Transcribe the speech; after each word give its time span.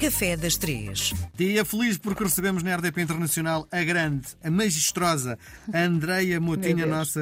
Café 0.00 0.34
das 0.34 0.56
Três. 0.56 1.12
Dia 1.34 1.62
feliz 1.62 1.98
porque 1.98 2.24
recebemos 2.24 2.62
na 2.62 2.74
RDP 2.74 3.02
Internacional 3.02 3.68
a 3.70 3.84
grande, 3.84 4.28
a 4.42 4.50
magistrosa 4.50 5.38
Andreia 5.74 6.40
Motinha, 6.40 6.84
a 6.84 6.86
nossa, 6.86 7.20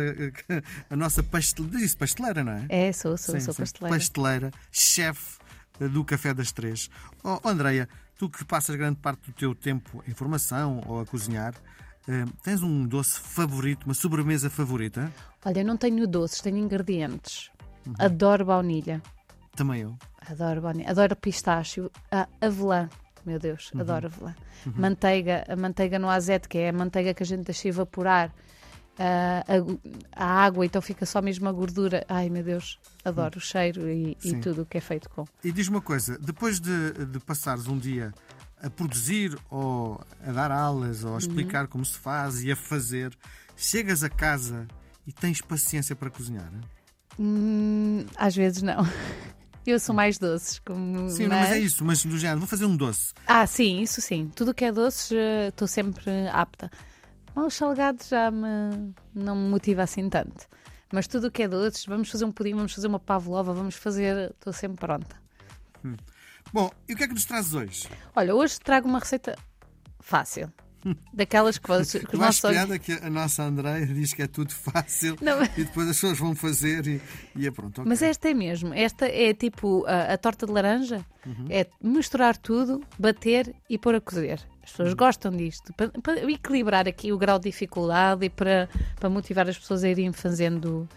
a 0.88 0.94
nossa 0.94 1.20
pasteleira, 1.20 1.78
disse 1.78 1.96
pasteleira, 1.96 2.44
não 2.44 2.52
é? 2.52 2.66
É, 2.68 2.92
sou, 2.92 3.16
sou, 3.16 3.34
Sim, 3.34 3.40
sou 3.40 3.52
sim. 3.52 3.62
pasteleira. 3.62 3.98
Pasteleira, 3.98 4.50
chefe 4.70 5.38
do 5.80 6.04
Café 6.04 6.32
das 6.32 6.52
Três. 6.52 6.88
Oh, 7.24 7.40
oh, 7.42 7.48
Andreia, 7.48 7.88
tu 8.16 8.30
que 8.30 8.44
passas 8.44 8.76
grande 8.76 9.00
parte 9.00 9.26
do 9.26 9.32
teu 9.32 9.56
tempo 9.56 10.00
em 10.06 10.14
formação 10.14 10.80
ou 10.86 11.00
a 11.00 11.06
cozinhar, 11.06 11.54
eh, 12.06 12.26
tens 12.44 12.62
um 12.62 12.86
doce 12.86 13.18
favorito, 13.18 13.86
uma 13.86 13.94
sobremesa 13.94 14.48
favorita? 14.48 15.12
Olha, 15.44 15.64
não 15.64 15.76
tenho 15.76 16.06
doces, 16.06 16.40
tenho 16.40 16.58
ingredientes. 16.58 17.50
Uhum. 17.84 17.94
Adoro 17.98 18.44
baunilha. 18.44 19.02
Também 19.56 19.80
eu. 19.80 19.98
Adoro 20.30 20.60
baunilha. 20.60 20.90
Adoro 20.90 21.16
pistácio. 21.16 21.90
Ah, 22.10 22.28
avelã. 22.40 22.88
Meu 23.24 23.38
Deus, 23.38 23.70
Uhum. 23.74 23.80
adoro 23.80 24.06
avelã. 24.06 24.34
Manteiga, 24.74 25.44
a 25.48 25.56
manteiga 25.56 25.98
no 25.98 26.08
azete, 26.08 26.48
que 26.48 26.58
é 26.58 26.68
a 26.70 26.72
manteiga 26.72 27.12
que 27.14 27.22
a 27.22 27.26
gente 27.26 27.44
deixa 27.44 27.68
evaporar 27.68 28.32
ah, 28.98 29.44
a, 30.16 30.24
a 30.24 30.44
água, 30.44 30.64
então 30.66 30.80
fica 30.82 31.04
só 31.06 31.20
mesmo 31.22 31.48
a 31.48 31.52
gordura. 31.52 32.04
Ai, 32.08 32.28
meu 32.30 32.42
Deus, 32.42 32.78
adoro 33.04 33.38
o 33.38 33.40
cheiro 33.40 33.88
e, 33.88 34.16
e 34.24 34.34
tudo 34.40 34.62
o 34.62 34.66
que 34.66 34.78
é 34.78 34.80
feito 34.80 35.08
com. 35.10 35.24
E 35.44 35.52
diz 35.52 35.68
uma 35.68 35.80
coisa, 35.80 36.18
depois 36.18 36.58
de, 36.60 36.92
de 37.06 37.18
passares 37.20 37.66
um 37.66 37.78
dia 37.78 38.12
a 38.62 38.68
produzir 38.70 39.38
ou 39.50 40.00
a 40.26 40.32
dar 40.32 40.50
aulas 40.50 41.04
ou 41.04 41.14
a 41.14 41.18
explicar 41.18 41.68
como 41.68 41.84
se 41.84 41.96
faz 41.98 42.42
e 42.42 42.50
a 42.50 42.56
fazer, 42.56 43.16
chegas 43.56 44.02
a 44.02 44.08
casa 44.08 44.66
e 45.06 45.12
tens 45.12 45.40
paciência 45.40 45.94
para 45.94 46.10
cozinhar? 46.10 46.50
Hum, 47.18 48.04
às 48.16 48.34
vezes 48.34 48.62
não. 48.62 48.78
Eu 49.66 49.78
sou 49.78 49.94
mais 49.94 50.18
doces. 50.18 50.58
Como, 50.60 51.08
Sim, 51.10 51.26
não, 51.26 51.38
mas 51.38 51.50
é 51.50 51.58
isso, 51.58 51.84
mas 51.84 52.04
do 52.04 52.18
género, 52.18 52.40
vou 52.40 52.48
fazer 52.48 52.64
um 52.64 52.76
doce. 52.76 53.12
Ah, 53.26 53.46
sim, 53.46 53.80
isso 53.80 54.00
sim. 54.00 54.30
Tudo 54.34 54.52
o 54.52 54.54
que 54.54 54.64
é 54.64 54.72
doces 54.72 55.12
eh, 55.12 55.48
estou 55.48 55.68
sempre 55.68 56.10
apta. 56.32 56.70
Os 57.34 57.54
salgados 57.54 58.08
já 58.08 58.30
me 58.30 58.94
não 59.14 59.36
me 59.36 59.48
motiva 59.50 59.82
assim 59.82 60.08
tanto. 60.08 60.46
Mas 60.92 61.06
tudo 61.06 61.26
o 61.26 61.30
que 61.30 61.42
é 61.42 61.48
doces, 61.48 61.84
vamos 61.84 62.10
fazer 62.10 62.24
um 62.24 62.32
pudim, 62.32 62.54
vamos 62.54 62.72
fazer 62.72 62.86
uma 62.86 62.98
pavlova, 62.98 63.52
vamos 63.52 63.74
fazer, 63.74 64.30
estou 64.30 64.52
sempre 64.52 64.78
pronta. 64.78 65.16
Bom, 66.52 66.70
e 66.88 66.94
o 66.94 66.96
que 66.96 67.04
é 67.04 67.08
que 67.08 67.12
nos 67.12 67.26
trazes 67.26 67.52
hoje? 67.52 67.88
Olha, 68.16 68.34
hoje 68.34 68.58
trago 68.58 68.88
uma 68.88 68.98
receita 68.98 69.36
fácil. 70.00 70.50
Daquelas 71.12 71.58
que, 71.58 71.66
vos- 71.68 71.92
que 71.92 72.14
os 72.14 72.20
nossos 72.20 72.44
olhos... 72.44 72.78
que 72.78 72.92
a 72.92 73.10
nossa 73.10 73.42
Andreia 73.42 73.86
diz 73.86 74.12
que 74.14 74.22
é 74.22 74.26
tudo 74.26 74.52
fácil 74.52 75.16
Não. 75.20 75.42
e 75.42 75.64
depois 75.64 75.88
as 75.88 75.96
pessoas 75.96 76.18
vão 76.18 76.34
fazer 76.34 76.86
e, 76.86 77.00
e 77.36 77.46
é 77.46 77.50
pronto. 77.50 77.80
ok. 77.80 77.84
Mas 77.88 78.00
esta 78.02 78.28
é 78.30 78.34
mesmo. 78.34 78.72
Esta 78.72 79.06
é 79.06 79.34
tipo 79.34 79.84
a, 79.86 80.12
a 80.14 80.18
torta 80.18 80.46
de 80.46 80.52
laranja. 80.52 81.04
Uhum. 81.26 81.46
É 81.50 81.66
misturar 81.82 82.36
tudo, 82.36 82.80
bater 82.98 83.54
e 83.68 83.76
pôr 83.76 83.94
a 83.96 84.00
cozer. 84.00 84.40
As 84.62 84.70
pessoas 84.70 84.90
Uhum. 84.90 84.96
gostam 84.96 85.32
disto. 85.32 85.72
Para, 85.74 85.88
para 86.00 86.30
equilibrar 86.30 86.86
aqui 86.88 87.12
o 87.12 87.18
grau 87.18 87.38
de 87.38 87.50
dificuldade 87.50 88.26
e 88.26 88.30
para, 88.30 88.68
para 89.00 89.08
motivar 89.10 89.48
as 89.48 89.58
pessoas 89.58 89.82
a 89.84 89.88
irem 89.88 90.12
fazendo 90.12 90.88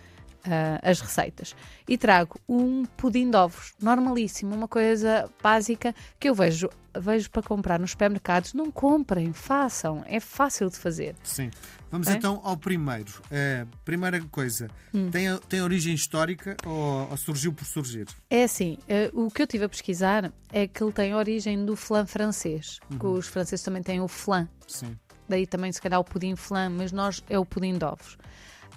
ah, 0.46 0.80
as 0.82 1.00
receitas. 1.00 1.56
E 1.88 1.98
trago 1.98 2.40
um 2.48 2.86
pudim 2.86 3.30
de 3.30 3.38
ovos, 3.38 3.74
normalíssimo, 3.82 4.56
uma 4.56 4.68
coisa 4.68 5.30
básica 5.42 5.94
que 6.20 6.30
eu 6.30 6.36
vejo, 6.36 6.70
vejo 6.98 7.30
para 7.30 7.42
comprar 7.44 7.80
nos 7.80 7.92
supermercados. 7.92 8.54
Não 8.54 8.72
comprem, 8.72 9.34
façam. 9.34 10.04
É 10.08 10.20
fácil 10.20 10.70
de 10.70 10.78
fazer. 10.78 11.16
Sim. 11.24 11.52
Vamos 11.92 12.08
É? 12.08 12.14
então 12.14 12.40
ao 12.44 12.56
primeiro. 12.56 13.12
Eh, 13.30 13.66
primeira 13.84 14.22
coisa, 14.32 14.70
Hum. 14.94 15.10
tem, 15.12 15.26
tem 15.50 15.62
origem 15.62 15.94
histórica 15.94 16.56
ou, 16.66 17.10
ou 17.12 17.18
surgiu 17.18 17.52
por 17.52 17.66
surgir? 17.66 18.08
É 18.30 18.44
assim, 18.46 18.78
eh, 18.88 19.10
o 19.14 19.30
que 19.30 19.42
eu 19.42 19.48
tive 19.48 19.66
a 19.66 19.70
pesquisar 19.70 20.32
é 20.54 20.68
que 20.68 20.82
ele 20.82 20.94
tem 20.94 21.14
origem 21.14 21.66
do 21.66 21.76
flan 21.76 22.06
francês, 22.06 22.80
que 22.98 23.06
os 23.06 23.28
franceses 23.28 23.62
também 23.64 23.84
têm 23.84 24.00
o 24.00 24.08
flan, 24.08 24.48
Sim. 24.66 24.98
daí 25.28 25.46
também 25.46 25.70
se 25.74 25.82
calhar 25.82 26.00
o 26.00 26.04
pudim 26.06 26.34
flan, 26.38 26.70
mas 26.70 26.94
nós 26.94 27.22
é 27.30 27.38
o 27.38 27.46
pudim 27.46 27.78
de 27.78 27.84
ovos. 27.84 28.18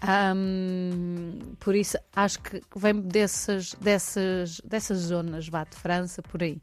Ahm, 0.07 1.55
por 1.59 1.75
isso 1.75 1.97
acho 2.15 2.39
que 2.43 2.61
vem 2.77 3.01
dessas, 3.01 3.73
dessas, 3.75 4.61
dessas 4.61 4.99
zonas, 4.99 5.49
vá 5.49 5.65
de 5.65 5.75
França, 5.77 6.21
por 6.23 6.43
aí. 6.43 6.61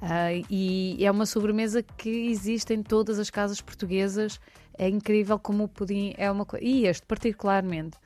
Ah, 0.00 0.32
e 0.48 1.04
é 1.04 1.10
uma 1.10 1.26
sobremesa 1.26 1.82
que 1.82 2.08
existe 2.30 2.72
em 2.72 2.82
todas 2.82 3.18
as 3.18 3.30
casas 3.30 3.60
portuguesas. 3.60 4.40
É 4.78 4.88
incrível 4.88 5.40
como 5.40 5.64
o 5.64 5.68
pudim 5.68 6.14
é 6.16 6.30
uma 6.30 6.46
coisa. 6.46 6.64
E 6.64 6.86
este, 6.86 7.04
particularmente, 7.04 7.96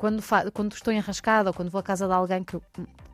quando, 0.00 0.22
quando 0.54 0.72
estou 0.72 0.92
enrascada 0.94 1.50
ou 1.50 1.54
quando 1.54 1.70
vou 1.70 1.78
à 1.78 1.82
casa 1.82 2.06
de 2.06 2.12
alguém, 2.14 2.42
que 2.42 2.58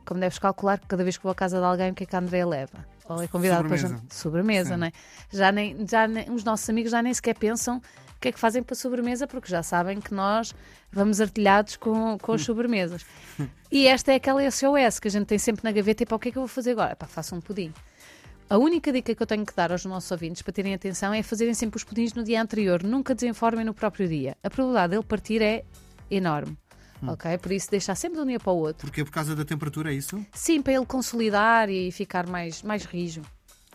como 0.05 0.21
deves 0.21 0.39
calcular, 0.39 0.79
cada 0.87 1.03
vez 1.03 1.17
que 1.17 1.23
vou 1.23 1.31
à 1.33 1.35
casa 1.35 1.59
de 1.59 1.65
alguém, 1.65 1.91
o 1.91 1.93
que 1.93 2.03
é 2.03 2.05
que 2.07 2.15
a 2.15 2.19
Andrea 2.19 2.47
leva? 2.47 2.85
Ou 3.09 3.21
é 3.21 3.27
convidada 3.27 3.67
para 3.67 3.77
Sobremesa. 3.77 4.05
Sobremesa, 4.09 4.73
Sim. 4.73 4.79
não 4.79 4.87
é? 4.87 4.91
Já 5.29 5.51
nem, 5.51 5.85
já 5.85 6.07
nem- 6.07 6.31
os 6.31 6.45
nossos 6.45 6.69
amigos 6.69 6.89
já 6.91 7.01
nem 7.01 7.13
sequer 7.13 7.35
pensam 7.35 7.77
o 7.77 8.19
que 8.21 8.29
é 8.29 8.31
que 8.31 8.39
fazem 8.39 8.63
para 8.63 8.73
sobremesa, 8.73 9.27
porque 9.27 9.49
já 9.49 9.61
sabem 9.61 9.99
que 9.99 10.13
nós 10.13 10.55
vamos 10.91 11.19
artilhados 11.19 11.75
com, 11.75 12.17
com 12.19 12.31
as 12.31 12.41
sobremesas. 12.47 13.05
E 13.69 13.85
esta 13.85 14.13
é 14.13 14.15
aquela 14.15 14.49
SOS 14.49 14.97
que 15.01 15.09
a 15.09 15.11
gente 15.11 15.25
tem 15.27 15.37
sempre 15.37 15.65
na 15.65 15.73
gaveta: 15.73 16.03
e 16.03 16.05
para 16.05 16.15
o 16.15 16.19
que 16.19 16.29
é 16.29 16.31
que 16.31 16.37
eu 16.37 16.41
vou 16.41 16.47
fazer 16.47 16.71
agora? 16.71 16.95
Pá, 16.95 17.05
faça 17.05 17.35
um 17.35 17.41
pudim. 17.41 17.73
A 18.49 18.57
única 18.57 18.93
dica 18.93 19.13
que 19.13 19.21
eu 19.21 19.27
tenho 19.27 19.45
que 19.45 19.53
dar 19.53 19.73
aos 19.73 19.83
nossos 19.83 20.09
ouvintes 20.09 20.41
para 20.41 20.53
terem 20.53 20.73
atenção 20.73 21.13
é 21.13 21.21
fazerem 21.21 21.53
sempre 21.53 21.75
os 21.77 21.83
pudins 21.83 22.13
no 22.13 22.23
dia 22.23 22.41
anterior, 22.41 22.81
nunca 22.81 23.13
desenformem 23.13 23.65
no 23.65 23.73
próprio 23.73 24.07
dia. 24.07 24.37
A 24.41 24.49
probabilidade 24.49 24.91
dele 24.91 25.03
partir 25.03 25.41
é 25.41 25.65
enorme. 26.09 26.57
Ok? 27.05 27.37
Por 27.37 27.51
isso, 27.51 27.69
deixar 27.69 27.95
sempre 27.95 28.17
de 28.17 28.23
um 28.23 28.27
dia 28.27 28.39
para 28.39 28.51
o 28.51 28.57
outro. 28.57 28.87
Porque 28.87 29.03
por 29.03 29.11
causa 29.11 29.35
da 29.35 29.45
temperatura, 29.45 29.91
é 29.91 29.95
isso? 29.95 30.25
Sim, 30.33 30.61
para 30.61 30.73
ele 30.73 30.85
consolidar 30.85 31.69
e 31.69 31.91
ficar 31.91 32.27
mais, 32.27 32.63
mais 32.63 32.85
rijo. 32.85 33.21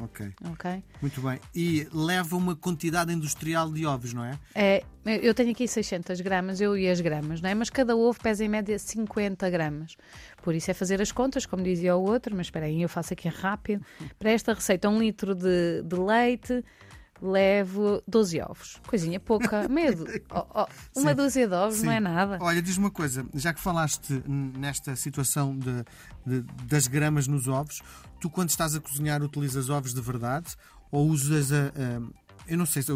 Ok, 0.00 0.33
Ok? 0.50 0.83
muito 1.03 1.21
bem. 1.21 1.38
E 1.55 1.87
leva 1.93 2.34
uma 2.34 2.56
quantidade 2.56 3.12
industrial 3.12 3.71
de 3.71 3.84
ovos, 3.84 4.15
não 4.15 4.25
é? 4.25 4.38
É, 4.55 4.83
eu 5.05 5.34
tenho 5.34 5.50
aqui 5.50 5.69
600 5.69 6.21
gramas, 6.22 6.60
eu 6.62 6.77
e 6.77 6.88
as 6.88 7.00
gramas, 7.00 7.43
não 7.43 7.50
é? 7.50 7.55
Mas 7.55 7.69
cada 7.69 7.94
ovo 7.94 8.19
pesa 8.19 8.43
em 8.43 8.49
média 8.49 8.77
50 8.78 9.49
gramas. 9.50 9.97
Por 10.43 10.54
isso 10.54 10.71
é 10.71 10.75
fazer 10.75 11.00
as 11.03 11.12
contas, 11.12 11.44
como 11.44 11.62
dizia 11.62 11.94
o 11.94 12.03
outro, 12.03 12.34
mas 12.34 12.47
espera 12.47 12.66
aí, 12.66 12.81
eu 12.83 12.89
faço 12.89 13.12
aqui 13.12 13.28
rápido. 13.28 13.84
Para 14.19 14.31
esta 14.31 14.54
receita, 14.54 14.89
um 14.89 14.99
litro 14.99 15.34
de, 15.34 15.83
de 15.84 15.97
leite, 15.97 16.65
levo 17.22 18.03
12 18.09 18.41
ovos. 18.43 18.81
Coisinha 18.87 19.21
pouca, 19.21 19.69
medo. 19.69 20.05
Oh, 20.34 20.44
oh, 20.62 20.99
uma 21.00 21.10
Sim. 21.10 21.16
dúzia 21.16 21.47
de 21.49 21.55
ovos 21.55 21.77
Sim. 21.78 21.87
não 21.87 21.93
é 21.93 22.00
nada. 22.00 22.38
Olha, 22.41 22.60
diz 22.62 22.77
uma 22.77 22.91
coisa, 22.91 23.25
já 23.34 23.53
que 23.55 23.60
falaste 23.60 24.22
nesta 24.27 24.97
situação 24.97 25.56
de- 25.56 25.84
de- 26.27 26.43
das 26.66 26.87
gramas 26.87 27.27
nos 27.27 27.47
ovos, 27.49 27.81
tu 28.21 28.28
quando 28.31 28.49
estás 28.50 28.75
a 28.75 28.81
cozinhar 28.81 29.22
utilizas 29.22 29.69
ovos 29.71 29.93
de 29.94 30.00
verdade 30.00 30.55
ou 30.91 31.06
usas 31.09 31.53
a. 31.53 31.66
a- 31.66 32.22
eu 32.49 32.59
não 32.59 32.66
sei 32.66 32.83
se 32.83 32.91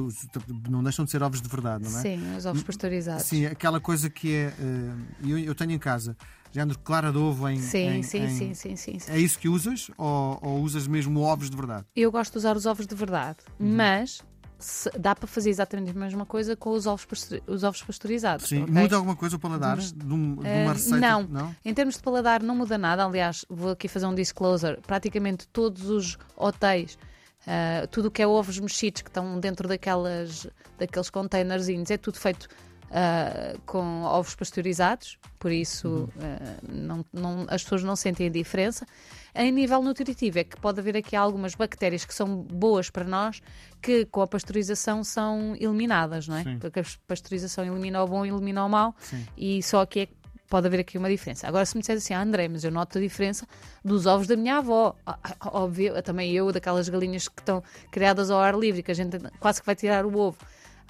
não 0.68 0.82
deixam 0.82 1.04
de 1.04 1.10
ser 1.10 1.22
ovos 1.22 1.40
de 1.40 1.48
verdade, 1.48 1.84
não 1.88 1.98
é? 1.98 2.02
Sim, 2.02 2.36
os 2.36 2.44
ovos 2.46 2.62
pasteurizados. 2.64 3.24
Sim, 3.26 3.46
aquela 3.46 3.78
coisa 3.80 4.10
que 4.10 4.34
é. 4.34 4.52
eh, 4.58 4.94
eu, 5.24 5.38
eu 5.38 5.54
tenho 5.54 5.70
em 5.72 5.78
casa, 5.78 6.16
género 6.56 6.78
clara 6.80 7.12
de 7.12 7.18
ovo 7.18 7.48
em. 7.48 7.58
Sim, 7.58 7.98
em- 7.98 8.02
sim, 8.02 8.22
em- 8.24 8.28
sim, 8.28 8.54
sim, 8.54 8.76
sim, 8.76 8.98
sim. 8.98 9.12
É 9.12 9.18
isso 9.18 9.38
que 9.38 9.48
usas 9.48 9.90
ou, 9.96 10.38
ou 10.42 10.60
usas 10.62 10.86
mesmo 10.86 11.20
ovos 11.22 11.48
de 11.50 11.56
verdade? 11.56 11.84
Eu 11.94 12.10
gosto 12.10 12.32
de 12.32 12.38
usar 12.38 12.56
os 12.56 12.66
ovos 12.66 12.86
de 12.86 12.94
verdade, 12.94 13.38
Uhum. 13.60 13.76
mas 13.76 14.22
se- 14.58 14.90
dá 14.98 15.14
para 15.14 15.26
fazer 15.26 15.50
exatamente 15.50 15.90
a 15.90 15.94
mesma 15.94 16.24
coisa 16.24 16.56
com 16.56 16.70
os 16.70 16.86
ovos, 16.86 17.06
os 17.46 17.62
ovos 17.62 17.82
pasteurizados. 17.82 18.48
Sim. 18.48 18.62
ok? 18.62 18.72
Muda 18.74 18.96
alguma 18.96 19.14
coisa 19.14 19.36
o 19.36 19.38
paladar 19.38 19.76
de, 19.76 20.12
um- 20.12 20.34
de 20.36 20.40
uma 20.48 20.70
Ah, 20.70 20.72
receita? 20.72 20.98
não. 21.28 21.54
Em 21.64 21.74
termos 21.74 21.96
de 21.96 22.02
paladar, 22.02 22.42
não 22.42 22.56
muda 22.56 22.78
nada. 22.78 23.04
Aliás, 23.04 23.44
vou 23.50 23.72
aqui 23.72 23.86
fazer 23.86 24.06
um 24.06 24.14
disclosure. 24.14 24.78
Praticamente 24.86 25.46
todos 25.48 25.90
os 25.90 26.16
hotéis, 26.36 26.98
ah, 27.46 27.86
tudo 27.90 28.08
o 28.08 28.10
que 28.10 28.22
é 28.22 28.26
ovos 28.26 28.58
mexidos 28.58 29.02
que 29.02 29.10
estão 29.10 29.38
dentro 29.38 29.68
daquelas, 29.68 30.46
daqueles 30.78 31.10
containerzinhos, 31.10 31.90
é 31.90 31.98
tudo 31.98 32.16
feito 32.18 32.48
ah, 32.90 33.54
com 33.66 34.02
ovos 34.04 34.34
pasteurizados. 34.34 35.18
Por 35.38 35.52
isso, 35.52 36.08
ah, 36.20 36.58
não, 36.68 37.04
não- 37.12 37.46
as 37.48 37.62
pessoas 37.62 37.82
não 37.82 37.96
sentem 37.96 38.26
a 38.26 38.30
diferença. 38.30 38.86
Em 39.34 39.52
nível 39.52 39.82
nutritivo, 39.82 40.38
é 40.38 40.44
que 40.44 40.58
pode 40.58 40.80
haver 40.80 40.96
aqui 40.96 41.14
algumas 41.14 41.54
bactérias 41.54 42.04
que 42.04 42.14
são 42.14 42.36
boas 42.42 42.88
para 42.88 43.04
nós, 43.04 43.42
que 43.82 44.06
com 44.06 44.22
a 44.22 44.26
pasteurização 44.26 45.04
são 45.04 45.54
eliminadas, 45.60 46.26
não 46.26 46.36
é? 46.36 46.42
Sim. 46.42 46.58
Porque 46.58 46.80
a 46.80 46.84
pasteurização 47.06 47.64
elimina 47.64 48.02
o 48.02 48.06
bom 48.06 48.24
e 48.24 48.30
elimina 48.30 48.64
o 48.64 48.68
mau 48.68 48.94
Sim. 48.98 49.26
e 49.36 49.62
só 49.62 49.82
aqui 49.82 50.00
é 50.00 50.06
que 50.06 50.14
pode 50.48 50.66
haver 50.68 50.80
aqui 50.80 50.96
uma 50.96 51.08
diferença. 51.10 51.46
Agora, 51.46 51.66
se 51.66 51.74
me 51.76 51.80
disseres 51.82 52.02
assim, 52.04 52.14
ah, 52.14 52.22
André, 52.22 52.48
mas 52.48 52.64
eu 52.64 52.70
noto 52.70 52.96
a 52.96 53.00
diferença 53.00 53.46
dos 53.84 54.06
ovos 54.06 54.26
da 54.26 54.36
minha 54.36 54.56
avó. 54.58 54.96
Ah, 55.04 55.18
Óbvio, 55.52 56.00
também 56.02 56.32
eu, 56.32 56.50
daquelas 56.50 56.88
galinhas 56.88 57.28
que 57.28 57.40
estão 57.42 57.62
criadas 57.90 58.30
ao 58.30 58.38
ar 58.40 58.54
livre, 58.58 58.82
que 58.82 58.90
a 58.90 58.94
gente 58.94 59.18
quase 59.38 59.60
que 59.60 59.66
vai 59.66 59.74
tirar 59.74 60.06
o 60.06 60.16
ovo 60.16 60.38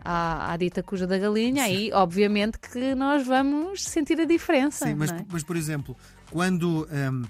à, 0.04 0.52
à 0.52 0.56
dita 0.56 0.82
cuja 0.82 1.06
da 1.06 1.19
galinha, 1.19 1.64
aí, 1.64 1.90
obviamente, 1.93 2.58
que 2.58 2.94
nós 2.94 3.26
vamos 3.26 3.84
sentir 3.84 4.20
a 4.20 4.25
diferença. 4.25 4.87
Sim, 4.87 4.94
mas, 4.94 5.10
é? 5.10 5.25
mas 5.28 5.43
por 5.43 5.56
exemplo, 5.56 5.96
quando 6.31 6.88
hum, 6.90 7.22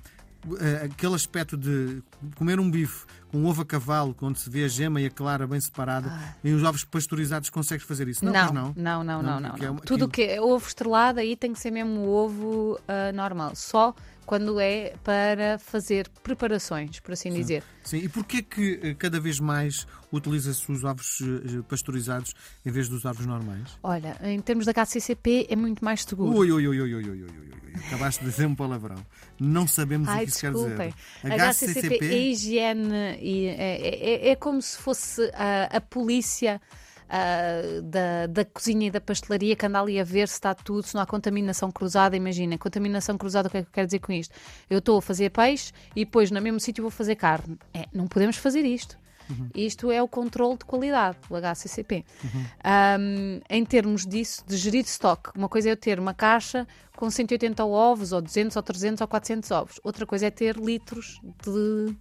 eh, 0.60 0.84
aquele 0.84 1.14
aspecto 1.14 1.56
de 1.56 2.02
comer 2.36 2.60
um 2.60 2.70
bife 2.70 3.04
com 3.30 3.44
ovo 3.44 3.62
a 3.62 3.66
cavalo, 3.66 4.14
quando 4.14 4.36
se 4.36 4.48
vê 4.48 4.64
a 4.64 4.68
gema 4.68 5.00
e 5.00 5.06
a 5.06 5.10
clara 5.10 5.46
bem 5.46 5.60
separada, 5.60 6.08
ah. 6.10 6.34
e 6.42 6.52
os 6.52 6.62
ovos 6.62 6.84
pasteurizados 6.84 7.50
consegues 7.50 7.84
fazer 7.84 8.08
isso? 8.08 8.24
Não, 8.24 8.32
não, 8.32 8.52
não. 8.52 8.74
Não, 8.76 9.04
não, 9.04 9.22
não. 9.22 9.40
não, 9.40 9.56
é 9.56 9.66
não. 9.66 9.76
É, 9.76 9.80
Tudo 9.80 10.08
que 10.08 10.22
é 10.22 10.40
ovo 10.40 10.66
estrelado 10.66 11.20
aí 11.20 11.36
tem 11.36 11.52
que 11.52 11.58
ser 11.58 11.70
mesmo 11.70 12.00
o 12.00 12.08
ovo 12.08 12.74
uh, 12.74 13.14
normal. 13.14 13.54
Só 13.54 13.94
quando 14.26 14.58
é 14.58 14.94
para 15.04 15.58
fazer 15.58 16.08
preparações, 16.22 16.98
por 16.98 17.12
assim 17.12 17.30
Sim. 17.30 17.38
dizer. 17.38 17.62
Sim, 17.84 17.98
e 17.98 18.08
porquê 18.08 18.42
que 18.42 18.80
eh, 18.82 18.94
cada 18.94 19.20
vez 19.20 19.38
mais 19.38 19.86
utiliza-se 20.12 20.70
os 20.70 20.82
ovos 20.82 21.20
eh, 21.22 21.58
eh, 21.58 21.62
pasteurizados 21.68 22.34
em 22.64 22.70
vez 22.70 22.88
dos 22.88 23.04
ovos 23.04 23.24
normais? 23.24 23.78
Olha, 23.82 24.16
em 24.24 24.40
termos 24.40 24.66
da 24.66 24.72
HACCP 24.72 25.46
é 25.48 25.54
muito 25.54 25.84
mais 25.84 26.02
seguro. 26.02 26.36
Ui, 26.36 26.50
ui, 26.50 26.66
ui, 26.66 26.80
ui, 26.80 26.94
ui, 26.94 27.08
ui, 27.08 27.22
ui. 27.22 27.74
acabaste 27.86 28.24
de 28.24 28.30
dizer 28.30 28.46
um 28.46 28.54
palavrão. 28.56 28.96
Não 29.38 29.68
sabemos 29.68 30.08
Ai, 30.08 30.24
o 30.24 30.26
que 30.26 30.30
isso 30.30 30.40
quer 30.40 30.52
dizer. 30.52 30.94
A, 31.22 31.44
a 31.44 32.04
é 32.04 32.18
higiene, 32.18 33.15
e 33.20 33.46
é, 33.48 34.28
é- 34.28 34.28
é 34.30 34.36
como 34.36 34.60
se 34.62 34.76
fosse 34.78 35.30
a, 35.34 35.76
a 35.76 35.80
polícia 35.80 36.60
da, 37.84 38.26
da 38.26 38.44
cozinha 38.44 38.88
e 38.88 38.90
da 38.90 39.00
pastelaria 39.00 39.54
que 39.54 39.64
anda 39.66 39.80
ali 39.80 39.98
a 40.00 40.04
ver 40.04 40.28
se 40.28 40.34
está 40.34 40.54
tudo, 40.54 40.82
se 40.86 40.94
não 40.94 41.02
há 41.02 41.06
contaminação 41.06 41.70
cruzada. 41.70 42.16
Imagina, 42.16 42.58
contaminação 42.58 43.16
cruzada, 43.16 43.48
o 43.48 43.50
que 43.50 43.58
é 43.58 43.62
que 43.62 43.68
eu 43.68 43.72
quero 43.72 43.86
dizer 43.86 43.98
com 44.00 44.12
isto? 44.12 44.34
Eu 44.68 44.78
estou 44.78 44.98
a 44.98 45.02
fazer 45.02 45.30
peixe 45.30 45.72
e 45.94 46.04
depois 46.04 46.30
no 46.30 46.40
mesmo 46.40 46.58
sítio 46.60 46.82
vou 46.82 46.90
fazer 46.90 47.16
carne. 47.16 47.58
É, 47.72 47.86
não 47.92 48.06
podemos 48.06 48.36
fazer 48.36 48.64
isto. 48.64 48.98
Isto 49.56 49.90
é 49.90 50.00
o 50.00 50.06
controle 50.06 50.56
de 50.56 50.64
qualidade, 50.64 51.16
o 51.28 51.34
HCCP. 51.36 52.04
Um, 53.00 53.40
em 53.50 53.64
termos 53.64 54.06
disso, 54.06 54.44
de 54.46 54.56
gerir 54.56 54.84
estoque, 54.84 55.30
uma 55.36 55.48
coisa 55.48 55.68
é 55.68 55.72
eu 55.72 55.76
ter 55.76 55.98
uma 55.98 56.14
caixa 56.14 56.64
com 56.96 57.10
180 57.10 57.64
ovos, 57.64 58.12
ou 58.12 58.22
200, 58.22 58.56
ou 58.56 58.62
300, 58.62 59.00
ou 59.00 59.08
400 59.08 59.50
ovos. 59.50 59.80
Outra 59.82 60.06
coisa 60.06 60.26
é 60.26 60.30
ter 60.30 60.56
litros 60.56 61.20
de 61.44 61.92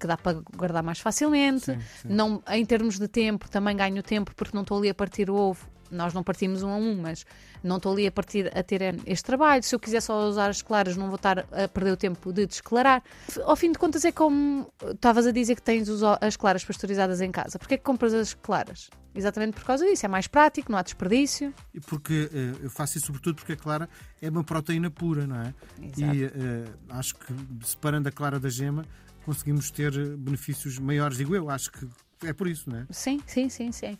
que 0.00 0.06
dá 0.06 0.16
para 0.16 0.40
guardar 0.56 0.82
mais 0.82 0.98
facilmente. 0.98 1.66
Sim, 1.66 1.78
sim. 2.02 2.08
Não, 2.08 2.42
em 2.48 2.64
termos 2.64 2.98
de 2.98 3.06
tempo, 3.06 3.48
também 3.48 3.76
ganho 3.76 4.02
tempo 4.02 4.32
porque 4.34 4.56
não 4.56 4.62
estou 4.62 4.78
ali 4.78 4.88
a 4.88 4.94
partir 4.94 5.30
o 5.30 5.34
ovo. 5.34 5.68
Nós 5.90 6.14
não 6.14 6.22
partimos 6.22 6.62
um 6.62 6.70
a 6.70 6.76
um, 6.76 7.02
mas 7.02 7.26
não 7.64 7.76
estou 7.76 7.92
ali 7.92 8.06
a 8.06 8.12
partir 8.12 8.50
a 8.56 8.62
ter 8.62 8.80
este 9.06 9.24
trabalho. 9.24 9.62
Se 9.62 9.74
eu 9.74 9.80
quiser 9.80 10.00
só 10.00 10.28
usar 10.28 10.48
as 10.48 10.62
claras, 10.62 10.96
não 10.96 11.08
vou 11.08 11.16
estar 11.16 11.40
a 11.40 11.66
perder 11.66 11.90
o 11.90 11.96
tempo 11.96 12.32
de 12.32 12.46
desclarar. 12.46 13.02
Ao 13.44 13.56
fim 13.56 13.72
de 13.72 13.78
contas, 13.78 14.04
é 14.04 14.12
como 14.12 14.72
estavas 14.84 15.26
a 15.26 15.32
dizer 15.32 15.56
que 15.56 15.62
tens 15.62 15.88
as 16.20 16.36
claras 16.36 16.64
pasteurizadas 16.64 17.20
em 17.20 17.32
casa. 17.32 17.58
Porquê 17.58 17.74
é 17.74 17.76
que 17.76 17.82
compras 17.82 18.14
as 18.14 18.34
claras? 18.34 18.88
Exatamente 19.12 19.54
por 19.54 19.64
causa 19.64 19.84
disso. 19.84 20.06
É 20.06 20.08
mais 20.08 20.28
prático, 20.28 20.70
não 20.70 20.78
há 20.78 20.82
desperdício. 20.82 21.52
E 21.74 21.80
Porque 21.80 22.30
eh, 22.32 22.54
eu 22.62 22.70
faço 22.70 22.96
isso 22.96 23.06
sobretudo 23.06 23.34
porque 23.34 23.54
a 23.54 23.56
clara 23.56 23.88
é 24.22 24.30
uma 24.30 24.44
proteína 24.44 24.90
pura, 24.90 25.26
não 25.26 25.40
é? 25.40 25.54
Exato. 25.82 26.14
E 26.14 26.24
eh, 26.24 26.64
acho 26.90 27.16
que 27.16 27.34
separando 27.64 28.08
a 28.08 28.12
clara 28.12 28.38
da 28.38 28.48
gema 28.48 28.84
conseguimos 29.30 29.70
ter 29.70 29.94
eh, 29.94 30.16
benefícios 30.16 30.78
maiores, 30.78 31.16
digo 31.16 31.36
eu. 31.36 31.48
Acho 31.48 31.70
que 31.70 31.88
é 32.26 32.32
por 32.32 32.48
isso, 32.48 32.68
não 32.68 32.78
é? 32.78 32.86
Sim, 32.90 33.20
sim, 33.26 33.48
sim, 33.48 33.70
sim. 33.70 33.96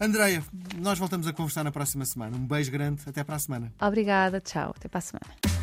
Andreia, 0.00 0.42
nós 0.76 0.98
voltamos 0.98 1.26
a 1.26 1.32
conversar 1.32 1.64
na 1.64 1.70
próxima 1.70 2.04
semana. 2.04 2.36
Um 2.36 2.46
beijo 2.46 2.70
grande, 2.70 3.02
até 3.06 3.22
para 3.22 3.36
a 3.36 3.38
semana. 3.38 3.72
Obrigada, 3.80 4.40
tchau. 4.40 4.72
Até 4.76 4.88
para 4.88 4.98
a 4.98 5.02
semana. 5.02 5.57